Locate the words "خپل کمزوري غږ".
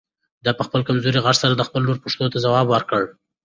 0.67-1.35